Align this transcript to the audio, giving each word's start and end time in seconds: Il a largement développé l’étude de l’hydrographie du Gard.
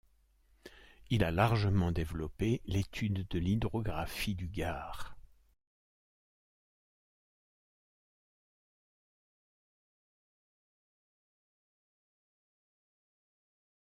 Il 1.11 1.23
a 1.23 1.29
largement 1.29 1.91
développé 1.91 2.63
l’étude 2.65 3.27
de 3.27 3.37
l’hydrographie 3.37 4.33
du 4.33 4.47
Gard. 4.47 5.15